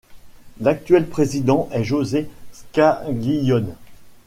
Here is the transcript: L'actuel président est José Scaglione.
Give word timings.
L'actuel 0.59 1.07
président 1.07 1.69
est 1.71 1.83
José 1.83 2.27
Scaglione. 2.51 3.75